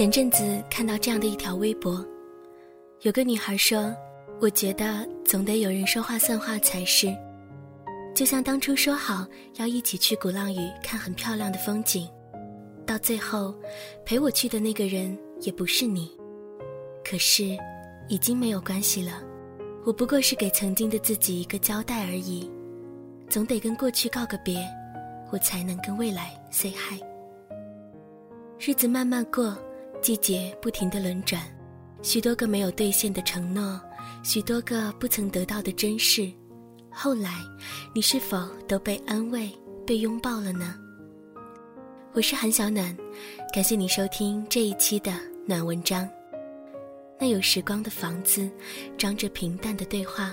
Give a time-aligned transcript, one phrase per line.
[0.00, 2.02] 前阵子看到这样的一条微博，
[3.02, 3.94] 有个女孩说
[4.40, 7.14] ：“我觉得总得有人说话算话才是，
[8.14, 9.26] 就像当初说好
[9.56, 12.08] 要一起去鼓浪屿看很漂亮的风景，
[12.86, 13.54] 到最后
[14.02, 16.10] 陪我去的那个人也不是你。
[17.04, 17.54] 可是，
[18.08, 19.22] 已经没有关系了，
[19.84, 22.50] 我不过是给曾经的自己一个交代而已，
[23.28, 24.66] 总得跟过去告个别，
[25.30, 27.02] 我才能跟未来 say hi。
[28.58, 29.54] 日子慢慢过。”
[30.00, 31.42] 季节不停的轮转，
[32.02, 33.78] 许多个没有兑现的承诺，
[34.22, 36.32] 许多个不曾得到的珍视，
[36.90, 37.34] 后来，
[37.94, 39.50] 你是否都被安慰、
[39.86, 40.74] 被拥抱了呢？
[42.14, 42.96] 我是韩小暖，
[43.52, 45.12] 感谢你收听这一期的
[45.46, 46.08] 暖文章。
[47.18, 48.50] 那有时光的房子，
[48.96, 50.32] 装着平淡的对话。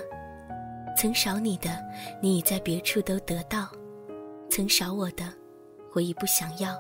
[0.97, 1.77] 曾少你的，
[2.23, 3.67] 你已在别处都得到；
[4.49, 5.25] 曾少我的，
[5.93, 6.73] 我已不想要。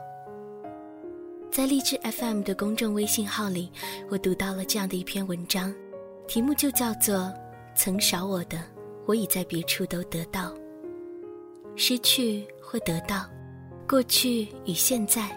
[1.57, 3.71] 在荔枝 FM 的公众微信号里，
[4.11, 5.73] 我读到了这样的一篇文章，
[6.27, 7.15] 题目就叫做
[7.75, 8.63] 《曾少我的，
[9.07, 10.51] 我已在别处都得到》。
[11.75, 13.25] 失去或得到，
[13.89, 15.35] 过去与现在，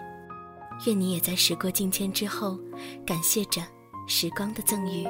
[0.85, 2.55] 愿你也在时过境迁之后，
[3.03, 3.59] 感谢着
[4.07, 5.07] 时光的赠予。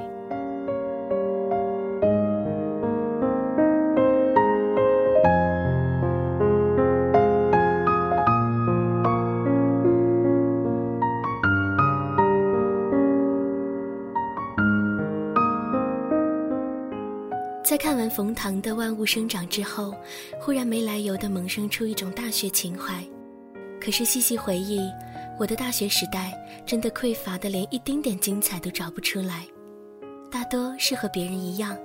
[17.71, 19.95] 在看完冯唐的《万物生长》之后，
[20.41, 23.01] 忽然没来由的萌生出一种大学情怀。
[23.79, 24.81] 可是细细回忆，
[25.39, 29.45] 我的大学时代真的匮乏的连一丁点精彩都找不出来，
[30.29, 31.77] 大多是和别人一样，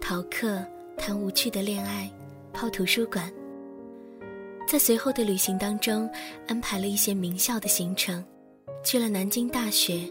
[0.00, 0.64] 逃课、
[0.96, 2.08] 谈无趣的恋爱、
[2.52, 3.28] 泡图书馆。
[4.68, 6.08] 在随后的旅行当中，
[6.46, 8.24] 安排了一些名校的行程，
[8.84, 10.02] 去了南京大学，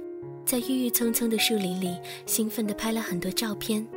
[0.45, 3.87] 在郁郁葱葱的树林里，兴奋地拍了很多照片。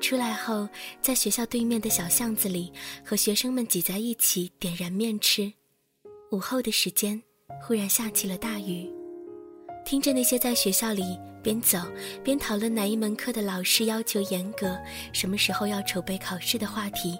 [0.00, 0.68] 出来后，
[1.00, 2.70] 在学校对面的小巷子里，
[3.04, 5.50] 和学生们挤在一起点燃面吃。
[6.30, 7.20] 午后的时间，
[7.62, 8.90] 忽然下起了大雨。
[9.84, 11.78] 听着那些在学校里边走
[12.22, 14.76] 边讨论哪一门课的老师要求严格，
[15.12, 17.18] 什么时候要筹备考试的话题，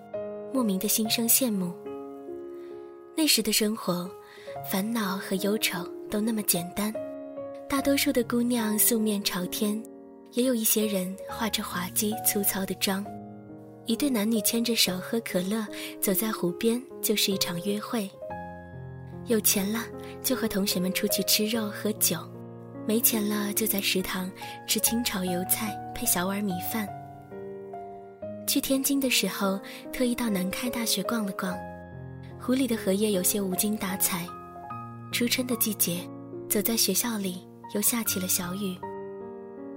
[0.52, 1.74] 莫名的心生羡慕。
[3.16, 4.10] 那时的生活，
[4.70, 6.92] 烦恼和忧愁都那么简单，
[7.68, 9.82] 大多数的姑娘素面朝天。
[10.34, 13.04] 也有一些人化着滑稽粗糙的妆，
[13.86, 15.64] 一对男女牵着手喝可乐，
[16.00, 18.10] 走在湖边就是一场约会。
[19.26, 19.84] 有钱了
[20.22, 22.18] 就和同学们出去吃肉喝酒，
[22.84, 24.30] 没钱了就在食堂
[24.66, 26.88] 吃清炒油菜配小碗米饭。
[28.46, 29.58] 去天津的时候，
[29.92, 31.56] 特意到南开大学逛了逛，
[32.40, 34.26] 湖里的荷叶有些无精打采。
[35.12, 36.00] 初春的季节，
[36.50, 38.76] 走在学校里又下起了小雨。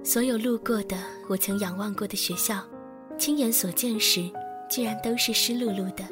[0.08, 0.96] 所有路过的
[1.28, 2.64] 我曾仰望过的学校，
[3.18, 4.22] 亲眼所见时，
[4.66, 6.02] 居然都是湿漉漉的，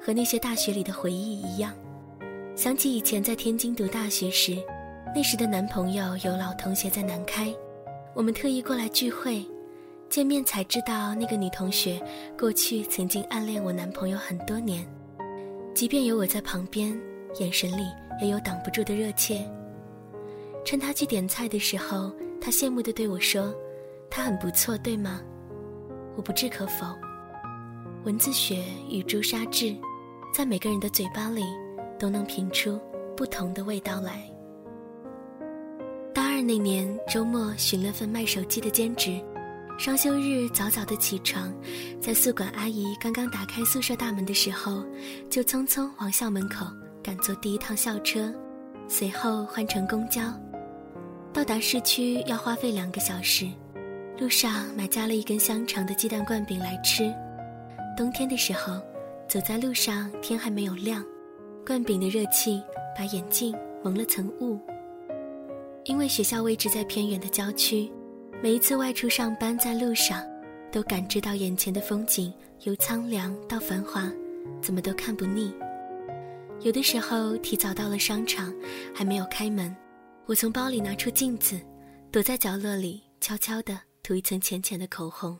[0.00, 1.70] 和那些大学里的回忆一样。
[2.54, 4.56] 想起以前在天津读大学时，
[5.14, 7.54] 那时的男朋友有老同学在南开，
[8.14, 9.44] 我们特意过来聚会，
[10.08, 12.00] 见面才知道那个女同学
[12.38, 14.82] 过去曾经暗恋我男朋友很多年，
[15.74, 16.98] 即便有我在旁边，
[17.38, 17.82] 眼神里
[18.18, 19.46] 也有挡不住的热切。
[20.64, 22.10] 趁他去点菜的时候。
[22.46, 23.52] 他羡慕地对我说
[24.08, 25.20] ：“他很不错，对吗？”
[26.14, 26.86] 我不置可否。
[28.04, 29.74] 文字学与朱砂痣，
[30.32, 31.42] 在每个人的嘴巴里
[31.98, 32.80] 都能品出
[33.16, 34.22] 不同的味道来。
[36.14, 39.20] 大二那年周末寻了份卖手机的兼职，
[39.76, 41.52] 双休日早早的起床，
[42.00, 44.84] 在宿管阿姨刚刚打开宿舍大门的时候，
[45.28, 46.64] 就匆匆往校门口
[47.02, 48.32] 赶坐第一趟校车，
[48.86, 50.22] 随后换乘公交。
[51.36, 53.46] 到达市区要花费两个小时，
[54.18, 57.14] 路上买加了一根香肠的鸡蛋灌饼来吃。
[57.94, 58.80] 冬天的时候，
[59.28, 61.04] 走在路上天还没有亮，
[61.66, 62.62] 灌饼的热气
[62.96, 63.54] 把眼镜
[63.84, 64.58] 蒙了层雾。
[65.84, 67.92] 因为学校位置在偏远的郊区，
[68.42, 70.24] 每一次外出上班在路上，
[70.72, 72.32] 都感知到眼前的风景
[72.62, 74.10] 由苍凉到繁华，
[74.62, 75.52] 怎么都看不腻。
[76.62, 78.50] 有的时候提早到了商场，
[78.94, 79.76] 还没有开门。
[80.26, 81.56] 我从包里拿出镜子，
[82.10, 85.38] 躲在角落里，悄悄地涂一层浅浅的口红。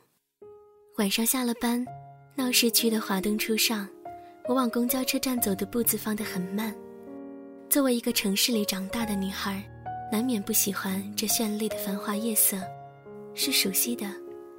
[0.98, 1.84] 晚上下了班，
[2.36, 3.88] 闹市区的华灯初上，
[4.46, 6.72] 我往公交车站走的步子放得很慢。
[7.68, 9.60] 作为一个城市里长大的女孩，
[10.12, 12.56] 难免不喜欢这绚丽的繁华夜色，
[13.34, 14.06] 是熟悉的，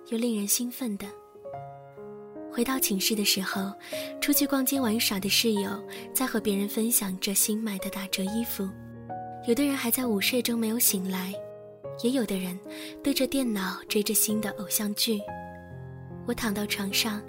[0.10, 1.08] 又令人兴奋的。
[2.52, 3.72] 回到寝室的时候，
[4.20, 5.82] 出去逛街玩耍的室友
[6.14, 8.68] 在和别人分享着新买的打折衣服。
[9.48, 11.34] 有的人还在午睡中没有醒来，
[12.04, 12.60] 也有的人
[13.02, 15.22] 对着电脑追着新的偶像剧。
[16.26, 17.22] 我躺到床上，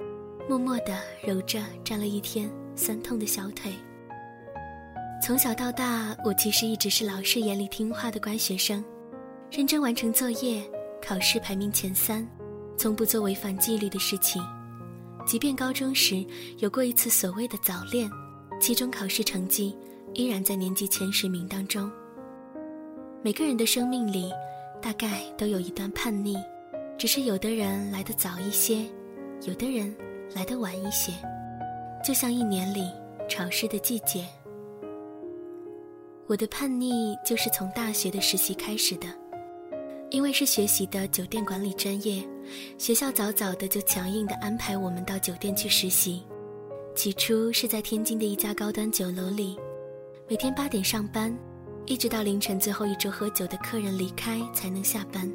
[0.49, 3.73] 默默地揉着站了一天酸痛的小腿。
[5.23, 8.85] 从小到大，我其实一直是老师眼里听话的乖学生，
[9.49, 10.69] 认真完成作业，
[11.01, 12.29] 考试排名前三，
[12.77, 14.43] 从不做违反纪律的事情。
[15.25, 16.27] 即便高中时
[16.57, 18.11] 有过一次所谓的早恋，
[18.61, 19.77] 期中考试成绩
[20.15, 21.89] 依然在年级前十名当中。
[23.21, 24.31] 每个人的生命里，
[24.81, 26.41] 大概都有一段叛逆，
[26.97, 28.87] 只是有的人来得早一些，
[29.43, 29.93] 有的人
[30.37, 31.13] 来得晚一些，
[32.05, 32.89] 就像一年里
[33.29, 34.25] 潮湿的季节。
[36.29, 39.09] 我的叛逆就是从大学的实习开始的，
[40.11, 42.23] 因为是学习的酒店管理专业，
[42.79, 46.23] 学校早早的就强硬的安排我们到酒店去实习。
[46.95, 49.59] 起初是在天津的一家高端酒楼里，
[50.29, 51.37] 每天八点上班，
[51.89, 55.27] 一直到凌晨最后一桌喝酒的客人离开才能下班。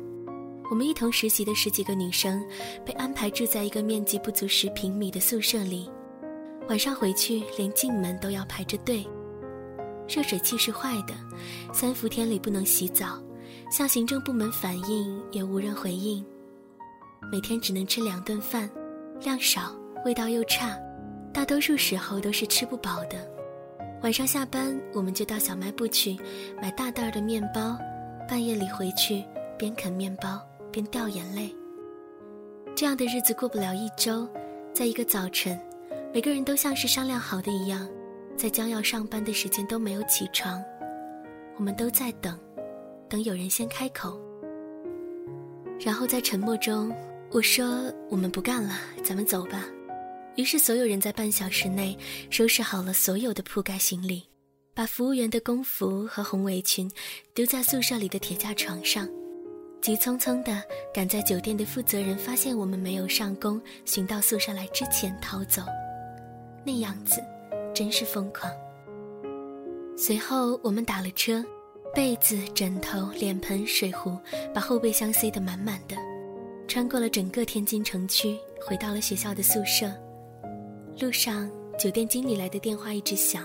[0.70, 2.46] 我们一同实习的十几个女生，
[2.86, 5.90] 被安排住在一个面积不足十平米的宿舍里，
[6.70, 9.04] 晚上回去连进门都要排着队。
[10.08, 11.16] 热水器是坏的，
[11.74, 13.20] 三伏天里不能洗澡，
[13.72, 16.24] 向行政部门反映也无人回应。
[17.32, 18.70] 每天只能吃两顿饭，
[19.22, 20.78] 量少，味道又差，
[21.34, 23.33] 大多数时候都是吃不饱的。
[24.04, 26.18] 晚上下班，我们就到小卖部去
[26.62, 27.78] 买大袋的面包，
[28.28, 29.24] 半夜里回去
[29.58, 30.42] 边啃面包
[30.74, 31.56] 边掉眼泪。
[32.76, 34.28] 这样的日子过不了一周，
[34.74, 35.58] 在一个早晨，
[36.14, 37.88] 每个人都像是商量好的一样。
[38.36, 40.62] 在将要上班的时间都没有起床，
[41.56, 42.38] 我们都在等，
[43.08, 44.20] 等有人先开口。
[45.80, 46.94] 然后在沉默中，
[47.32, 49.64] 我说：“我们不干了，咱们走吧。”
[50.36, 51.98] 于是所有人在半小时内
[52.30, 54.24] 收拾好了所有的铺盖行李，
[54.74, 56.90] 把服务员的工服和红围裙
[57.34, 59.08] 丢在宿舍里的铁架床上，
[59.82, 60.64] 急匆匆地
[60.94, 65.62] 赶在酒店的负责人发现我们没有上工，寻到宿舍来之前逃走。
[66.66, 67.22] 那样子。
[67.76, 68.54] 真是疯狂。
[69.98, 71.44] 随后我们打了车，
[71.92, 74.16] 被子、枕头、脸盆、水壶，
[74.54, 75.98] 把后备箱塞得满满的，
[76.68, 79.92] 穿过了整个天津城区，回到了学校的宿舍。
[81.00, 83.44] 路上，酒店经理来的电话一直响，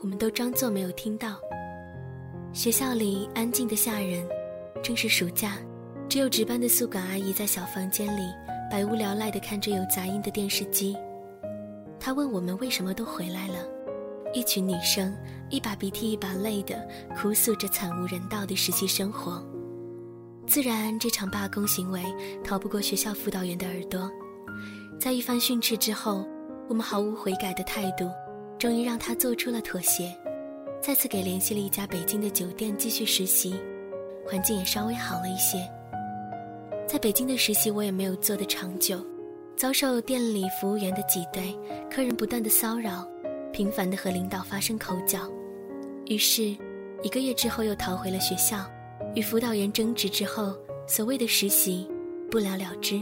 [0.00, 1.40] 我们都装作没有听到。
[2.52, 4.26] 学校里安静的吓人，
[4.82, 5.56] 正是暑假，
[6.08, 8.30] 只有值班的宿管阿姨在小房间里
[8.70, 10.94] 百无聊赖地看着有杂音的电视机。
[11.98, 13.66] 他问我们为什么都回来了，
[14.34, 15.16] 一群女生
[15.48, 16.86] 一把鼻涕一把泪的
[17.16, 19.42] 哭诉着惨无人道的实习生活。
[20.46, 22.04] 自然，这场罢工行为
[22.44, 24.08] 逃不过学校辅导员的耳朵。
[25.00, 26.26] 在一番训斥之后，
[26.68, 28.10] 我们毫无悔改的态度，
[28.58, 30.12] 终于让他做出了妥协，
[30.80, 33.54] 再次给联系了一家北京的酒店继续实习，
[34.26, 35.58] 环境也稍微好了一些。
[36.86, 39.04] 在北京的实习，我也没有做得长久。
[39.56, 41.56] 遭受店里服务员的挤兑，
[41.90, 43.08] 客人不断的骚扰，
[43.52, 45.20] 频繁的和领导发生口角，
[46.04, 46.54] 于是，
[47.02, 48.58] 一个月之后又逃回了学校，
[49.14, 50.54] 与辅导员争执之后，
[50.86, 51.88] 所谓的实习
[52.30, 53.00] 不了了之。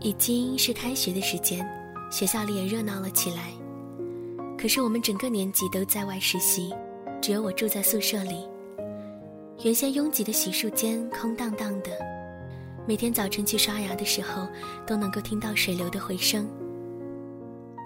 [0.00, 1.60] 已经是开学的时间，
[2.10, 3.52] 学校里也热闹了起来，
[4.58, 6.74] 可是我们整个年级都在外实习，
[7.22, 8.44] 只有我住在宿舍里。
[9.62, 11.90] 原先拥挤的洗漱间空荡荡的。
[12.84, 14.48] 每天早晨去刷牙的时候，
[14.84, 16.48] 都能够听到水流的回声。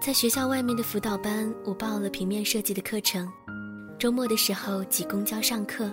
[0.00, 3.30] 在学校外面的辅导班，我报了平面设计的课程。
[3.98, 5.90] 周末的时候挤公交上课，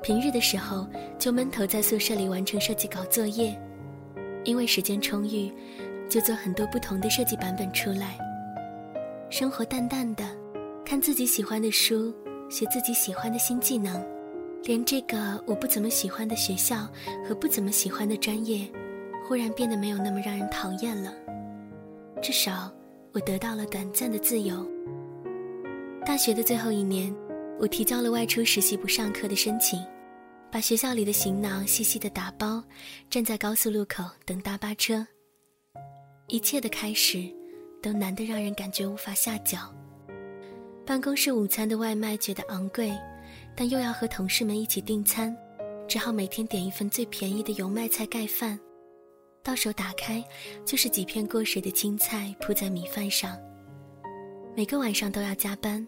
[0.00, 0.86] 平日的时候
[1.18, 3.60] 就闷头在宿舍里完成设计稿作业。
[4.44, 5.52] 因为时间充裕，
[6.08, 8.18] 就做很多不同的设计版本出来。
[9.30, 10.24] 生活淡淡的，
[10.84, 12.14] 看自己喜欢的书，
[12.50, 14.04] 学自己喜欢的新技能。
[14.64, 16.88] 连这个我不怎么喜欢的学校
[17.26, 18.68] 和不怎么喜欢的专业，
[19.26, 21.14] 忽然变得没有那么让人讨厌了。
[22.20, 22.72] 至少，
[23.12, 24.68] 我得到了短暂的自由。
[26.04, 27.14] 大学的最后一年，
[27.60, 29.78] 我提交了外出实习不上课的申请，
[30.50, 32.62] 把学校里的行囊细细的打包，
[33.08, 35.06] 站在高速路口等大巴车。
[36.28, 37.28] 一切的开始，
[37.82, 39.74] 都难得让人感觉无法下脚。
[40.86, 42.92] 办公室午餐的外卖觉得昂贵。
[43.54, 45.36] 但又要和同事们一起订餐，
[45.88, 48.56] 只好每天点一份最便宜的油麦菜盖饭，
[49.42, 50.24] 到手打开
[50.64, 53.36] 就是几片过水的青菜铺在米饭上。
[54.54, 55.84] 每个晚上都要加班，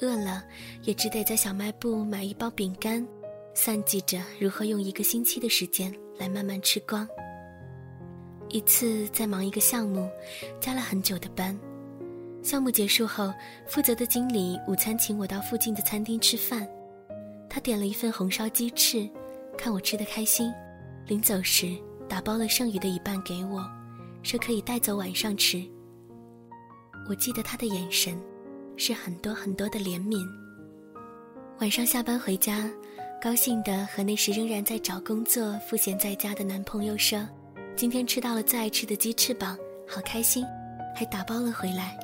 [0.00, 0.44] 饿了
[0.82, 3.06] 也只得在小卖部买一包饼干，
[3.54, 7.08] 算计着如何用一个星期的时间来慢慢吃光。
[8.50, 10.08] 一次在忙一个项目，
[10.60, 11.58] 加了很久的班，
[12.42, 13.32] 项目结束后，
[13.66, 16.68] 负责的经理午餐请我到附近的餐厅吃饭。
[17.48, 19.08] 他点了一份红烧鸡翅，
[19.56, 20.52] 看我吃的开心，
[21.06, 21.76] 临走时
[22.08, 23.64] 打包了剩余的一半给我，
[24.22, 25.64] 说可以带走晚上吃。
[27.08, 28.20] 我记得他的眼神，
[28.76, 30.24] 是很多很多的怜悯。
[31.60, 32.70] 晚上下班回家，
[33.20, 37.18] 高兴地和那时仍然在找工作、赋闲在家的男朋友说
[37.80, 39.56] ：“今天吃到了最爱吃的鸡翅膀，
[39.88, 40.44] 好开心，
[40.94, 41.98] 还打包了回来。”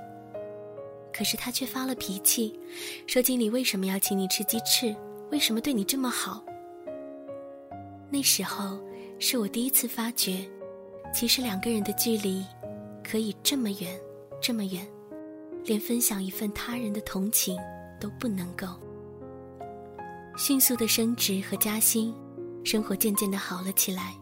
[1.12, 2.58] 可是他却发了脾气，
[3.06, 4.96] 说：“经理为什么要请你吃鸡翅？
[5.30, 6.42] 为什么对你这么好？”
[8.08, 8.78] 那时候
[9.18, 10.48] 是我第一次发觉，
[11.12, 12.42] 其实两个人的距离
[13.04, 14.00] 可以这么远，
[14.40, 14.88] 这么远，
[15.62, 17.54] 连分享一份他人的同情
[18.00, 18.66] 都不能够。
[20.38, 22.14] 迅速的升职和加薪，
[22.64, 24.14] 生活渐渐的好了起来。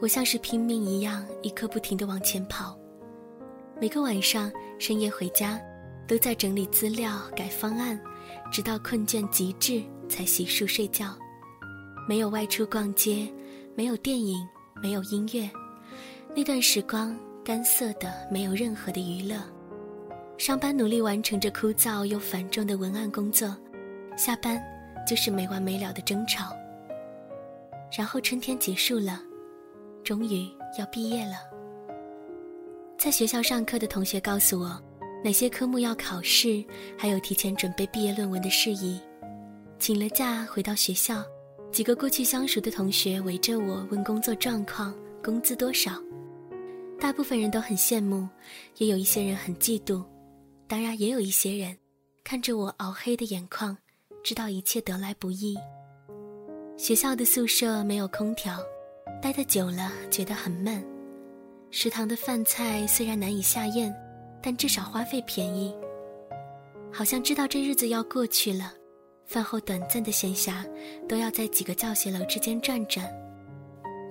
[0.00, 2.78] 我像是拼命一样，一刻不停的往前跑。
[3.80, 5.60] 每个晚上深夜回家。
[6.10, 7.96] 都在整理资料、改方案，
[8.50, 11.16] 直到困倦极致才洗漱睡觉。
[12.08, 13.32] 没有外出逛街，
[13.76, 14.36] 没有电影，
[14.82, 15.48] 没有音乐，
[16.34, 19.36] 那段时光干涩的，没有任何的娱乐。
[20.36, 23.56] 上班努力完成着枯燥又繁重的文案工作，
[24.16, 24.60] 下班
[25.06, 26.52] 就是没完没了的争吵。
[27.96, 29.22] 然后春天结束了，
[30.04, 31.36] 终于要毕业了。
[32.98, 34.80] 在学校上课的同学告诉我。
[35.22, 36.64] 哪些科目要考试，
[36.96, 38.98] 还有提前准备毕业论文的事宜。
[39.78, 41.22] 请了假回到学校，
[41.70, 45.92] 几个过去相熟的同学围着我问工作状况、工资多少。
[46.98, 48.26] 大部分人都很羡慕，
[48.78, 50.02] 也有一些人很嫉妒，
[50.66, 51.76] 当然也有一些人
[52.24, 53.76] 看着我熬黑的眼眶，
[54.24, 55.54] 知道一切得来不易。
[56.78, 58.58] 学校的宿舍没有空调，
[59.20, 60.84] 待得久了觉得很闷。
[61.70, 63.94] 食堂的饭菜虽然难以下咽。
[64.42, 65.74] 但至少花费便宜。
[66.90, 68.72] 好像知道这日子要过去了，
[69.26, 70.66] 饭后短暂的闲暇，
[71.06, 73.06] 都要在几个教学楼之间转转。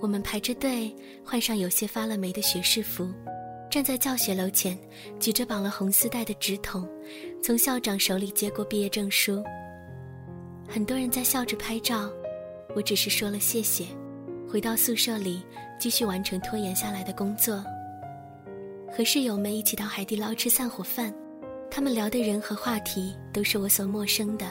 [0.02, 3.10] 我们排着队，换上有些发了霉的学士服，
[3.70, 4.78] 站在教学楼前，
[5.20, 6.88] 举着绑了红丝带的纸筒，
[7.44, 9.44] 从校长手里接过毕业证书。
[10.68, 12.10] 很多人在笑着拍照，
[12.76, 13.86] 我只是说了谢谢，
[14.52, 15.44] 回到宿舍里
[15.78, 17.64] 继续完成拖延下来的工作。
[18.92, 21.14] 和室友们一起到海底捞吃散伙饭，
[21.70, 24.48] 他们聊的人和话题都是我所陌生的。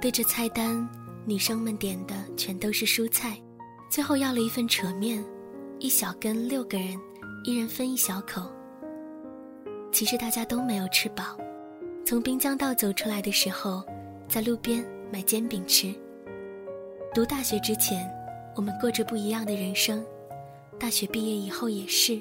[0.00, 0.88] 对着菜单，
[1.24, 3.40] 女生们点的全都是蔬菜，
[3.88, 5.24] 最后要了一份扯面，
[5.78, 6.98] 一小根，六个人，
[7.44, 8.50] 一人分一小口。
[9.92, 11.38] 其实大家都没有吃饱。
[12.04, 13.84] 从滨江道走出来的时候，
[14.26, 15.94] 在路边买煎饼吃。
[17.14, 18.10] 读大学之前，
[18.60, 20.04] 我们过着不一样的人生；
[20.78, 22.20] 大学毕业以后也是。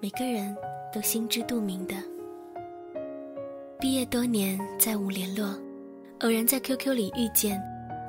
[0.00, 0.54] 每个人
[0.92, 1.94] 都心知肚明的。
[3.80, 5.58] 毕业多年再无联络，
[6.20, 7.58] 偶然在 QQ 里遇见，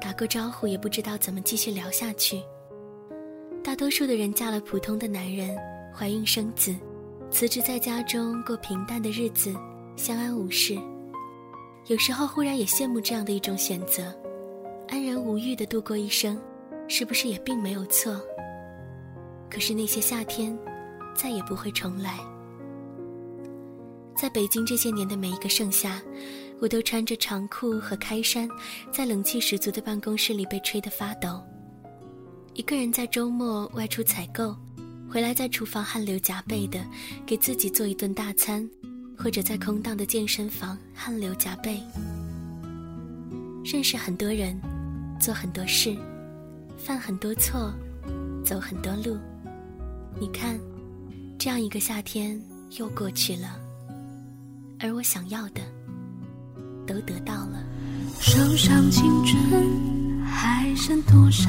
[0.02, 2.44] 打过招呼也不知道怎么继续聊下去。
[3.64, 5.58] 大多数的人嫁了普通的男人，
[5.96, 6.76] 怀孕生子，
[7.32, 9.56] 辞职在家中过平淡的日子，
[9.96, 10.78] 相安无事。
[11.86, 14.14] 有时候忽然也羡慕这样的一种选择，
[14.90, 16.38] 安然无欲的度过一生，
[16.88, 18.20] 是不是也并没有错？
[19.50, 20.58] 可是那些夏天。
[21.18, 22.20] 再也不会重来。
[24.16, 26.00] 在北京这些年的每一个盛夏，
[26.62, 28.48] 我都穿着长裤和开衫，
[28.92, 31.44] 在冷气十足的办公室里被吹得发抖。
[32.54, 34.56] 一个人在周末外出采购，
[35.12, 36.86] 回来在厨房汗流浃背的
[37.26, 38.70] 给自己做一顿大餐，
[39.18, 41.82] 或者在空荡的健身房汗流浃背。
[43.66, 44.56] 认识很多人，
[45.20, 45.96] 做很多事，
[46.78, 47.74] 犯很多错，
[48.46, 49.18] 走很多路。
[50.20, 50.58] 你看。
[51.40, 52.42] 这样一个夏天
[52.80, 53.60] 又过去了，
[54.80, 55.62] 而我想要的
[56.88, 57.64] 都得到了。
[58.20, 61.48] 手上青春还剩多少？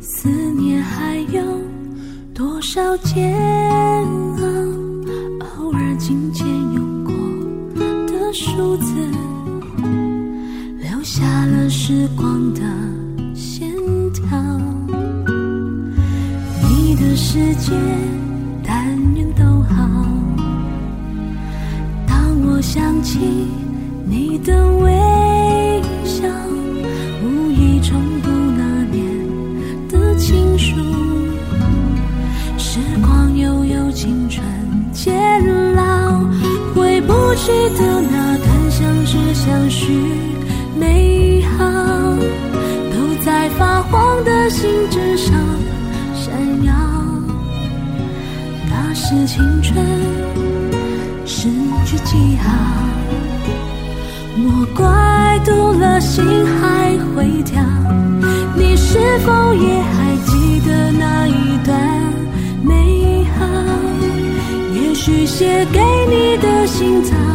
[0.00, 1.42] 思念还有
[2.32, 3.36] 多少煎
[4.38, 4.44] 熬？
[5.58, 7.12] 偶尔紧牵用过
[8.06, 8.94] 的数字，
[10.78, 12.62] 留下了时光的
[17.50, 17.72] 世界
[18.62, 19.74] 但愿都好。
[22.06, 22.16] 当
[22.46, 23.18] 我想起
[24.04, 26.28] 你的微笑，
[27.24, 29.04] 无意重读那年
[29.88, 30.76] 的情书。
[32.56, 34.46] 时光悠悠，青春
[34.92, 35.12] 渐
[35.74, 36.20] 老，
[36.72, 39.92] 回不去的那段相知相许
[40.78, 41.66] 美好，
[42.92, 45.34] 都在发黄的信纸上
[49.10, 49.84] 是青春
[51.26, 51.48] 失
[51.84, 52.52] 去记号，
[54.36, 57.60] 莫怪读了心还会跳。
[58.54, 61.76] 你是否也还记得那一段
[62.62, 63.44] 美好？
[64.76, 67.29] 也许写给你的信早。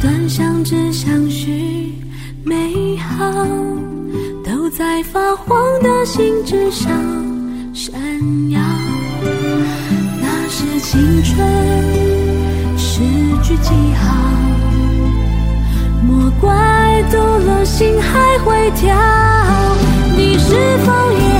[0.00, 1.92] 短相知相许
[2.42, 3.46] 美好
[4.42, 6.90] 都在发黄的信纸上
[7.74, 7.92] 闪
[8.50, 8.58] 耀，
[10.22, 11.46] 那是青春。
[12.78, 13.00] 诗
[13.42, 14.16] 句记号，
[16.02, 18.96] 莫怪读了心还会跳，
[20.16, 21.39] 你是否也？